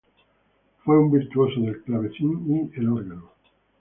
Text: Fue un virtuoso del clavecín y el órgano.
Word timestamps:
Fue 0.83 0.97
un 0.97 1.11
virtuoso 1.11 1.61
del 1.61 1.83
clavecín 1.83 2.71
y 2.73 2.79
el 2.79 2.89
órgano. 2.89 3.33